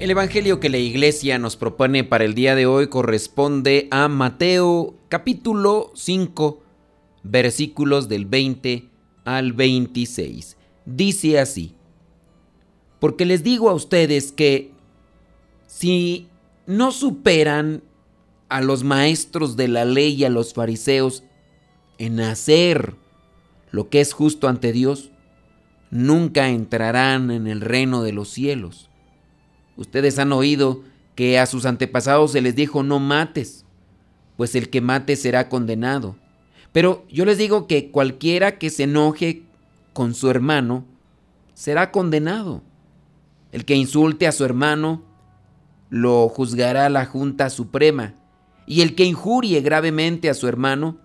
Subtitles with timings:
[0.00, 4.94] El Evangelio que la Iglesia nos propone para el día de hoy corresponde a Mateo
[5.08, 6.62] capítulo 5
[7.24, 8.84] versículos del 20
[9.24, 10.56] al 26.
[10.86, 11.74] Dice así,
[13.00, 14.70] porque les digo a ustedes que
[15.66, 16.28] si
[16.68, 17.82] no superan
[18.48, 21.24] a los maestros de la ley y a los fariseos
[21.98, 22.94] en hacer
[23.72, 25.10] lo que es justo ante Dios,
[25.90, 28.87] nunca entrarán en el reino de los cielos.
[29.78, 30.82] Ustedes han oído
[31.14, 33.64] que a sus antepasados se les dijo no mates,
[34.36, 36.16] pues el que mate será condenado.
[36.72, 39.44] Pero yo les digo que cualquiera que se enoje
[39.92, 40.84] con su hermano
[41.54, 42.62] será condenado.
[43.52, 45.04] El que insulte a su hermano
[45.90, 48.14] lo juzgará la Junta Suprema,
[48.66, 50.98] y el que injurie gravemente a su hermano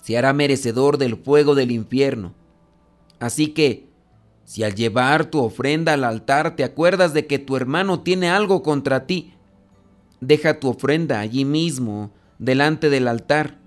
[0.00, 2.32] se hará merecedor del fuego del infierno.
[3.18, 3.91] Así que,
[4.44, 8.62] si al llevar tu ofrenda al altar te acuerdas de que tu hermano tiene algo
[8.62, 9.34] contra ti,
[10.20, 13.58] deja tu ofrenda allí mismo, delante del altar,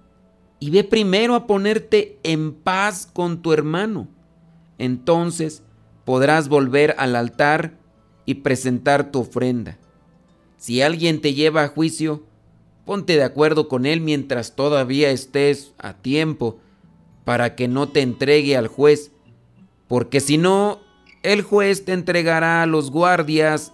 [0.60, 4.08] y ve primero a ponerte en paz con tu hermano.
[4.78, 5.64] Entonces
[6.06, 7.78] podrás volver al altar
[8.26, 9.78] y presentar tu ofrenda.
[10.58, 12.24] Si alguien te lleva a juicio,
[12.86, 16.60] ponte de acuerdo con él mientras todavía estés a tiempo,
[17.24, 19.12] para que no te entregue al juez
[19.88, 20.80] porque si no,
[21.24, 23.72] el juez te entregará a los guardias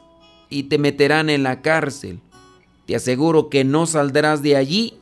[0.49, 2.19] y te meterán en la cárcel.
[2.85, 4.99] Te aseguro que no saldrás de allí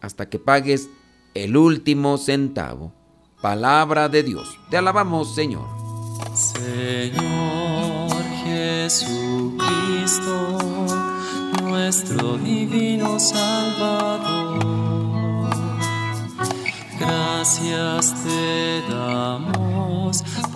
[0.00, 0.88] hasta que pagues
[1.34, 2.92] el último centavo.
[3.40, 4.58] Palabra de Dios.
[4.70, 5.66] Te alabamos, Señor.
[6.34, 8.10] Señor
[8.44, 9.58] Jesucristo,
[11.62, 14.58] nuestro divino Salvador.
[16.98, 19.57] Gracias te damos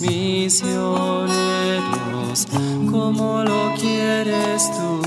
[0.00, 1.34] misioneros
[2.90, 5.02] como lo quieres tú,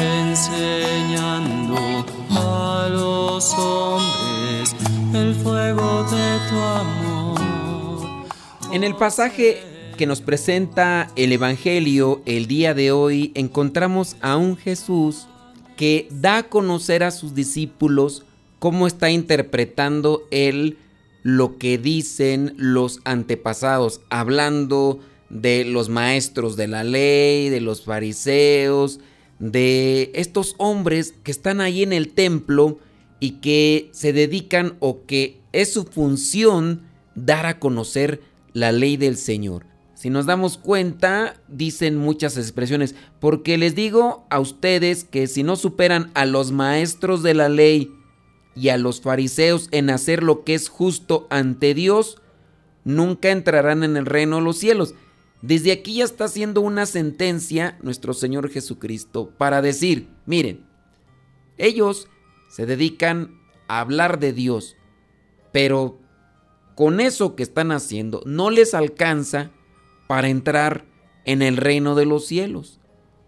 [0.00, 1.76] enseñando
[2.30, 4.76] a los hombres
[5.14, 7.40] el fuego de tu amor.
[8.72, 9.60] En el pasaje
[9.96, 15.26] que nos presenta el Evangelio el día de hoy encontramos a un Jesús
[15.76, 18.24] que da a conocer a sus discípulos
[18.60, 20.78] cómo está interpretando él
[21.22, 25.00] lo que dicen los antepasados, hablando
[25.30, 29.00] de los maestros de la ley, de los fariseos,
[29.38, 32.78] de estos hombres que están ahí en el templo
[33.18, 36.82] y que se dedican o que es su función
[37.14, 38.20] dar a conocer
[38.52, 39.66] la ley del Señor.
[39.94, 45.54] Si nos damos cuenta, dicen muchas expresiones, porque les digo a ustedes que si no
[45.54, 47.92] superan a los maestros de la ley,
[48.54, 52.20] y a los fariseos en hacer lo que es justo ante Dios,
[52.84, 54.94] nunca entrarán en el reino de los cielos.
[55.40, 60.64] Desde aquí ya está haciendo una sentencia nuestro Señor Jesucristo para decir, miren,
[61.58, 62.08] ellos
[62.48, 64.76] se dedican a hablar de Dios,
[65.52, 65.98] pero
[66.74, 69.50] con eso que están haciendo no les alcanza
[70.06, 70.84] para entrar
[71.24, 72.78] en el reino de los cielos.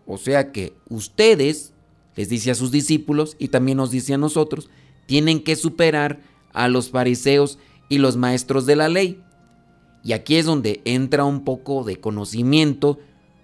[0.06, 1.73] O sea que ustedes,
[2.15, 4.69] les dice a sus discípulos y también nos dice a nosotros,
[5.06, 6.21] tienen que superar
[6.53, 7.59] a los fariseos
[7.89, 9.21] y los maestros de la ley.
[10.03, 12.99] Y aquí es donde entra un poco de conocimiento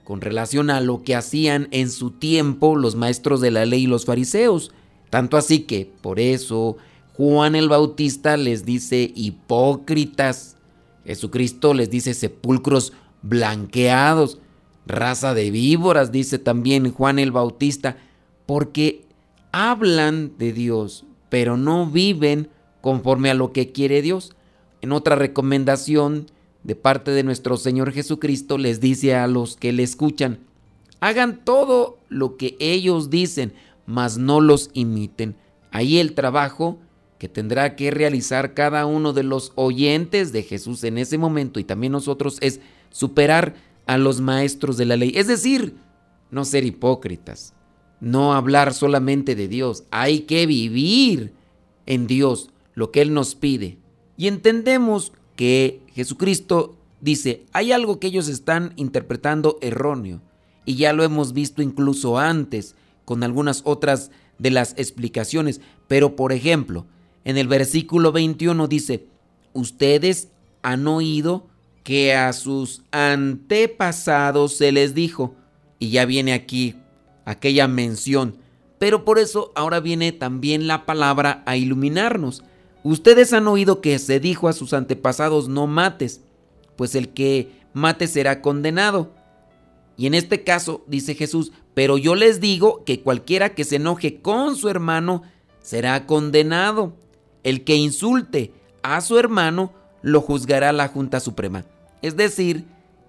[0.05, 3.87] con relación a lo que hacían en su tiempo los maestros de la ley y
[3.87, 4.73] los fariseos.
[5.09, 6.77] Tanto así que por eso
[7.15, 10.57] Juan el Bautista les dice hipócritas.
[11.05, 12.93] Jesucristo les dice sepulcros
[13.23, 14.39] blanqueados,
[14.87, 17.97] raza de víboras, dice también Juan el Bautista,
[18.47, 19.05] porque
[19.53, 22.50] hablan de Dios, pero no viven
[22.82, 24.37] conforme a lo que quiere Dios.
[24.82, 26.27] En otra recomendación
[26.62, 30.41] de parte de nuestro Señor Jesucristo les dice a los que le escuchan,
[31.00, 33.55] hagan todo lo que ellos dicen,
[33.87, 35.37] mas no los imiten.
[35.71, 36.79] Ahí el trabajo
[37.19, 41.65] que tendrá que realizar cada uno de los oyentes de Jesús en ese momento y
[41.65, 42.61] también nosotros es
[42.91, 43.55] superar
[43.87, 45.12] a los maestros de la ley.
[45.15, 45.76] Es decir,
[46.31, 47.55] no ser hipócritas,
[48.00, 49.85] no hablar solamente de Dios.
[49.91, 51.32] Hay que vivir
[51.87, 53.79] en Dios lo que Él nos pide.
[54.17, 60.20] Y entendemos que Jesucristo dice, hay algo que ellos están interpretando erróneo.
[60.64, 62.75] Y ya lo hemos visto incluso antes
[63.05, 65.61] con algunas otras de las explicaciones.
[65.88, 66.87] Pero por ejemplo,
[67.25, 69.06] en el versículo 21 dice,
[69.52, 70.29] ustedes
[70.62, 71.47] han oído
[71.82, 75.35] que a sus antepasados se les dijo,
[75.79, 76.76] y ya viene aquí
[77.25, 78.37] aquella mención,
[78.78, 82.43] pero por eso ahora viene también la palabra a iluminarnos.
[82.82, 86.22] Ustedes han oído que se dijo a sus antepasados no mates,
[86.76, 89.12] pues el que mate será condenado.
[89.96, 94.23] Y en este caso dice Jesús, pero yo les digo que cualquiera que se enoje
[94.23, 95.23] con su hermano
[95.61, 96.94] será condenado.
[97.43, 101.64] El que insulte a su hermano lo juzgará la Junta Suprema.
[102.00, 102.64] Es decir,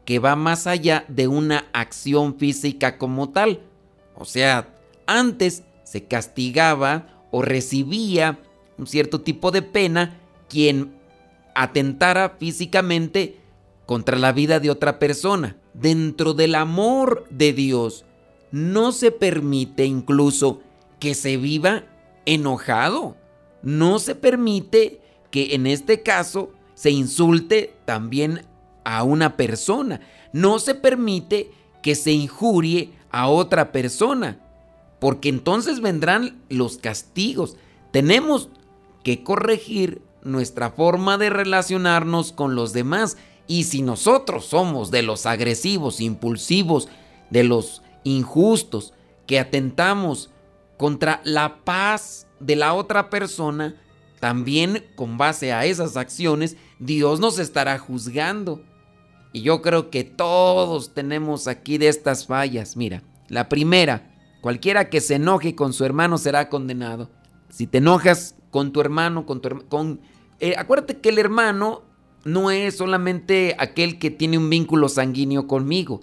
[0.06, 3.62] que va más allá de una acción física como tal.
[4.22, 4.70] O sea,
[5.08, 8.38] antes se castigaba o recibía
[8.78, 10.94] un cierto tipo de pena quien
[11.56, 13.40] atentara físicamente
[13.88, 15.58] contra la vida de otra persona.
[15.74, 18.06] Dentro del amor de Dios
[18.52, 20.62] no se permite incluso
[21.00, 21.86] que se viva
[22.28, 23.18] enojado.
[23.64, 25.02] No se permite
[25.32, 28.46] que en este caso se insulte también
[28.84, 30.00] a una persona.
[30.32, 31.50] No se permite
[31.82, 34.40] que se injurie a otra persona,
[35.00, 37.58] porque entonces vendrán los castigos.
[37.92, 38.50] Tenemos
[39.04, 43.18] que corregir nuestra forma de relacionarnos con los demás.
[43.48, 46.88] Y si nosotros somos de los agresivos, impulsivos,
[47.30, 48.94] de los injustos,
[49.26, 50.30] que atentamos
[50.78, 53.76] contra la paz de la otra persona,
[54.20, 58.62] también con base a esas acciones, Dios nos estará juzgando.
[59.34, 62.76] Y yo creo que todos tenemos aquí de estas fallas.
[62.76, 67.10] Mira, la primera, cualquiera que se enoje con su hermano será condenado.
[67.50, 70.02] Si te enojas con tu hermano, con tu con
[70.40, 71.84] eh, acuérdate que el hermano
[72.26, 76.02] no es solamente aquel que tiene un vínculo sanguíneo conmigo.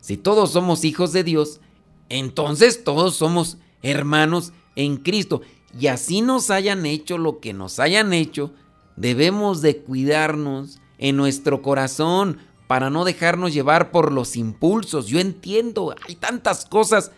[0.00, 1.60] Si todos somos hijos de Dios,
[2.08, 5.42] entonces todos somos hermanos en Cristo.
[5.78, 8.52] Y así nos hayan hecho lo que nos hayan hecho,
[8.96, 12.38] debemos de cuidarnos en nuestro corazón
[12.70, 15.08] para no dejarnos llevar por los impulsos.
[15.08, 17.10] Yo entiendo, hay tantas cosas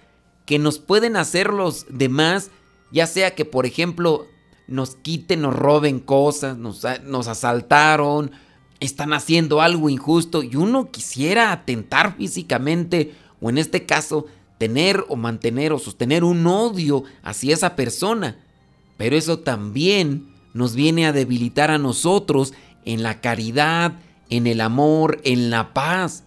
[0.47, 2.51] que nos pueden hacer los demás,
[2.91, 4.25] ya sea que por ejemplo
[4.67, 8.31] nos quiten, nos roben cosas, nos, nos asaltaron,
[8.81, 14.25] están haciendo algo injusto y uno quisiera atentar físicamente o en este caso
[14.57, 18.39] tener o mantener o sostener un odio hacia esa persona.
[18.97, 22.55] Pero eso también nos viene a debilitar a nosotros
[22.87, 23.99] en la caridad,
[24.33, 26.25] en el amor, en la paz.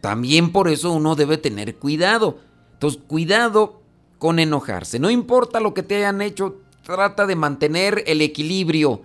[0.00, 2.40] También por eso uno debe tener cuidado.
[2.72, 3.82] Entonces, cuidado
[4.18, 4.98] con enojarse.
[4.98, 9.02] No importa lo que te hayan hecho, trata de mantener el equilibrio,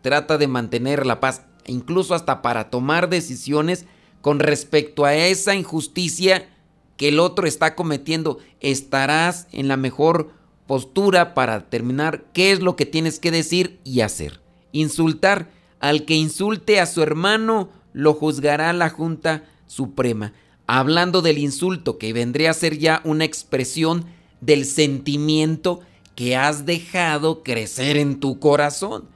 [0.00, 3.84] trata de mantener la paz, incluso hasta para tomar decisiones
[4.22, 6.48] con respecto a esa injusticia
[6.96, 8.38] que el otro está cometiendo.
[8.60, 10.30] Estarás en la mejor
[10.66, 14.40] postura para determinar qué es lo que tienes que decir y hacer.
[14.72, 20.32] Insultar al que insulte a su hermano lo juzgará la Junta Suprema,
[20.66, 24.06] hablando del insulto que vendría a ser ya una expresión
[24.40, 25.80] del sentimiento
[26.14, 29.08] que has dejado crecer en tu corazón.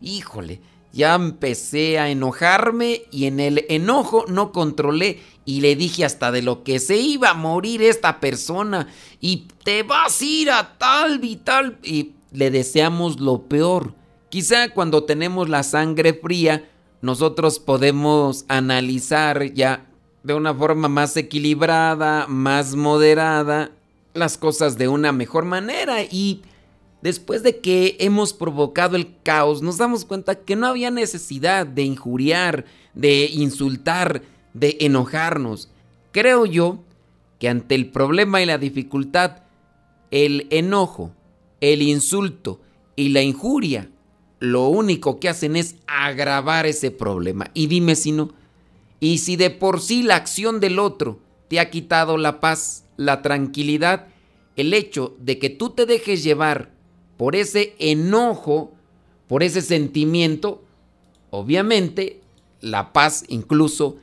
[0.00, 0.60] Híjole,
[0.92, 6.42] ya empecé a enojarme y en el enojo no controlé y le dije hasta de
[6.42, 8.88] lo que se iba a morir esta persona
[9.20, 13.94] y te vas a ir a tal y tal y le deseamos lo peor.
[14.28, 16.69] Quizá cuando tenemos la sangre fría
[17.02, 19.86] nosotros podemos analizar ya
[20.22, 23.70] de una forma más equilibrada, más moderada,
[24.12, 26.42] las cosas de una mejor manera y
[27.00, 31.84] después de que hemos provocado el caos, nos damos cuenta que no había necesidad de
[31.84, 35.70] injuriar, de insultar, de enojarnos.
[36.12, 36.80] Creo yo
[37.38, 39.44] que ante el problema y la dificultad,
[40.10, 41.12] el enojo,
[41.62, 42.60] el insulto
[42.94, 43.88] y la injuria
[44.40, 47.50] lo único que hacen es agravar ese problema.
[47.54, 48.32] Y dime si no.
[48.98, 53.22] Y si de por sí la acción del otro te ha quitado la paz, la
[53.22, 54.08] tranquilidad,
[54.56, 56.70] el hecho de que tú te dejes llevar
[57.16, 58.72] por ese enojo,
[59.28, 60.64] por ese sentimiento,
[61.30, 62.20] obviamente
[62.60, 63.96] la paz incluso,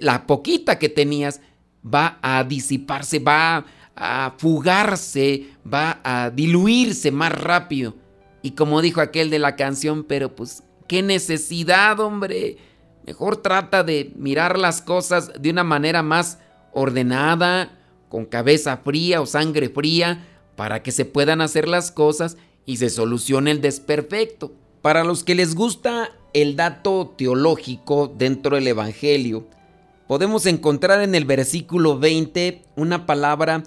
[0.00, 1.40] la poquita que tenías,
[1.82, 3.64] va a disiparse, va
[3.96, 7.94] a fugarse, va a diluirse más rápido.
[8.42, 12.56] Y como dijo aquel de la canción, pero pues, qué necesidad, hombre.
[13.06, 16.38] Mejor trata de mirar las cosas de una manera más
[16.72, 17.78] ordenada,
[18.08, 22.90] con cabeza fría o sangre fría, para que se puedan hacer las cosas y se
[22.90, 24.52] solucione el desperfecto.
[24.82, 29.46] Para los que les gusta el dato teológico dentro del Evangelio,
[30.06, 33.62] podemos encontrar en el versículo 20 una palabra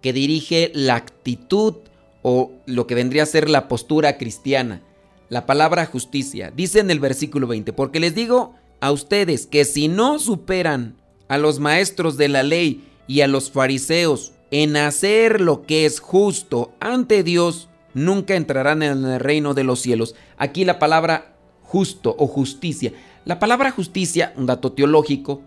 [0.00, 1.76] que dirige la actitud
[2.22, 4.82] o lo que vendría a ser la postura cristiana,
[5.28, 6.52] la palabra justicia.
[6.54, 10.96] Dice en el versículo 20, porque les digo a ustedes que si no superan
[11.28, 16.00] a los maestros de la ley y a los fariseos en hacer lo que es
[16.00, 20.14] justo ante Dios, nunca entrarán en el reino de los cielos.
[20.36, 22.92] Aquí la palabra justo o justicia.
[23.24, 25.42] La palabra justicia, un dato teológico,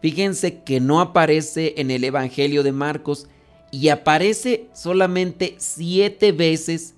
[0.00, 3.28] fíjense que no aparece en el Evangelio de Marcos
[3.70, 6.94] y aparece solamente siete veces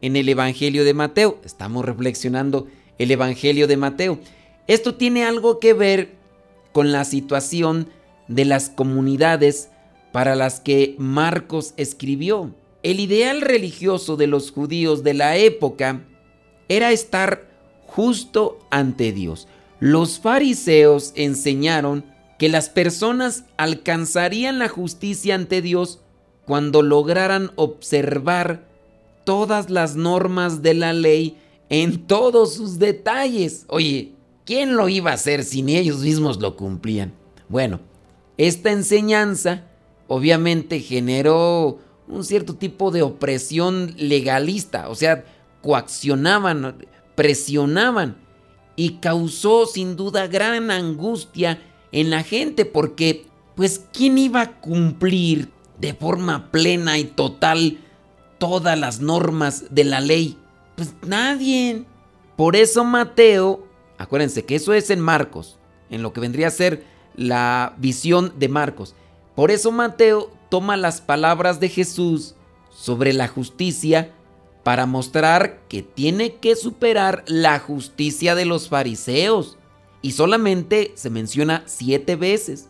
[0.00, 1.38] en el Evangelio de Mateo.
[1.44, 2.66] Estamos reflexionando
[2.98, 4.18] el Evangelio de Mateo.
[4.66, 6.16] Esto tiene algo que ver
[6.72, 7.88] con la situación
[8.28, 9.70] de las comunidades
[10.12, 12.54] para las que Marcos escribió.
[12.82, 16.04] El ideal religioso de los judíos de la época
[16.68, 17.48] era estar
[17.86, 19.48] justo ante Dios.
[19.80, 22.04] Los fariseos enseñaron
[22.38, 26.00] que las personas alcanzarían la justicia ante Dios
[26.48, 28.66] cuando lograran observar
[29.24, 31.36] todas las normas de la ley
[31.68, 33.66] en todos sus detalles.
[33.68, 34.12] Oye,
[34.46, 37.12] ¿quién lo iba a hacer si ni ellos mismos lo cumplían?
[37.50, 37.80] Bueno,
[38.38, 39.66] esta enseñanza
[40.06, 45.26] obviamente generó un cierto tipo de opresión legalista, o sea,
[45.60, 46.76] coaccionaban,
[47.14, 48.16] presionaban
[48.74, 51.60] y causó sin duda gran angustia
[51.92, 57.78] en la gente porque pues ¿quién iba a cumplir de forma plena y total
[58.38, 60.38] todas las normas de la ley?
[60.76, 61.84] Pues nadie.
[62.36, 63.66] Por eso Mateo,
[63.98, 65.58] acuérdense que eso es en Marcos,
[65.90, 66.84] en lo que vendría a ser
[67.16, 68.94] la visión de Marcos.
[69.34, 72.34] Por eso Mateo toma las palabras de Jesús
[72.70, 74.12] sobre la justicia
[74.62, 79.56] para mostrar que tiene que superar la justicia de los fariseos.
[80.02, 82.68] Y solamente se menciona siete veces.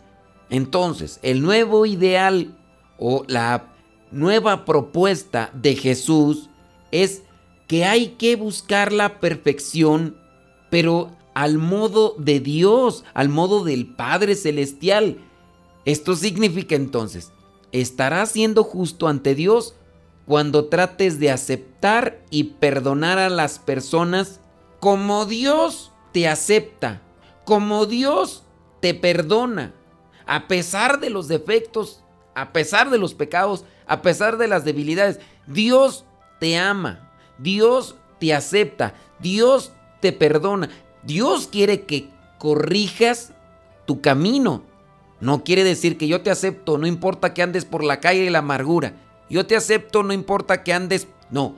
[0.48, 2.57] Entonces, el nuevo ideal
[2.98, 3.74] o la
[4.10, 6.50] nueva propuesta de Jesús
[6.90, 7.22] es
[7.66, 10.16] que hay que buscar la perfección,
[10.70, 15.18] pero al modo de Dios, al modo del Padre Celestial.
[15.84, 17.32] Esto significa entonces
[17.72, 19.74] estarás siendo justo ante Dios
[20.26, 24.40] cuando trates de aceptar y perdonar a las personas
[24.80, 27.02] como Dios te acepta,
[27.44, 28.44] como Dios
[28.80, 29.74] te perdona,
[30.26, 32.02] a pesar de los defectos,
[32.40, 35.20] a pesar de los pecados, a pesar de las debilidades.
[35.46, 36.04] Dios
[36.38, 40.68] te ama, Dios te acepta, Dios te perdona.
[41.02, 43.32] Dios quiere que corrijas
[43.86, 44.62] tu camino,
[45.20, 48.30] no quiere decir que yo te acepto, no importa que andes por la calle de
[48.30, 48.94] la amargura.
[49.28, 51.08] Yo te acepto, no importa que andes...
[51.30, 51.56] No,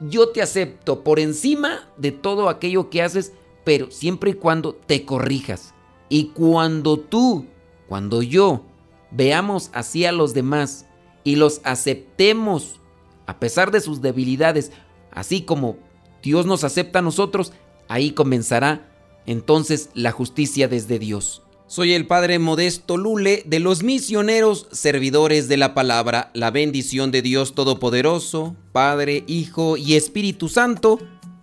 [0.00, 3.32] yo te acepto por encima de todo aquello que haces,
[3.64, 5.74] pero siempre y cuando te corrijas.
[6.08, 7.46] Y cuando tú,
[7.88, 8.64] cuando yo,
[9.12, 10.86] veamos así a los demás
[11.24, 12.80] y los aceptemos
[13.26, 14.72] a pesar de sus debilidades,
[15.10, 15.76] así como
[16.22, 17.52] Dios nos acepta a nosotros,
[17.88, 18.88] ahí comenzará
[19.26, 21.42] entonces la justicia desde Dios.
[21.66, 26.30] Soy el Padre Modesto Lule de los misioneros servidores de la palabra.
[26.34, 30.98] La bendición de Dios Todopoderoso, Padre, Hijo y Espíritu Santo,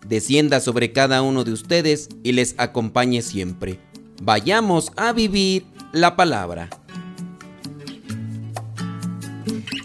[0.08, 3.80] descienda sobre cada uno de ustedes y les acompañe siempre.
[4.22, 6.70] Vayamos a vivir la palabra.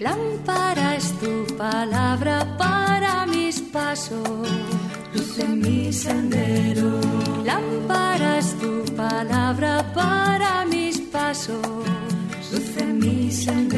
[0.01, 4.49] Lámpara es tu palabra para mis pasos,
[5.15, 7.01] luz en mi sendero.
[7.45, 11.67] Lámpara es tu palabra para mis pasos,
[12.53, 13.74] luz en mi sendero.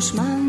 [0.00, 0.39] Tus mandamientos